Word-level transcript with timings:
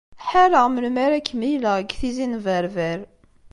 Ḥareɣ 0.27 0.65
melmi 0.69 0.99
ara 1.05 1.19
k-mlileɣ 1.27 1.75
deg 1.77 1.89
Tizi 1.99 2.25
n 2.27 2.33
Berber. 2.45 2.99